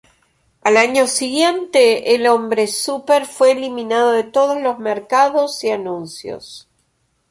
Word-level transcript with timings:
Al 0.63 0.77
año 0.77 1.05
siguiente, 1.05 2.15
el 2.15 2.23
nombre 2.23 2.65
"Super" 2.65 3.27
fue 3.27 3.51
eliminado 3.51 4.13
de 4.13 4.23
todos 4.23 4.59
los 4.59 4.79
mercados 4.79 5.63
y 5.63 5.69
anuncios. 5.69 6.67